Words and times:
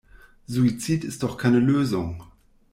Suizid 0.47 1.03
ist 1.03 1.21
doch 1.21 1.37
keine 1.37 1.59
Lösung. 1.59 2.23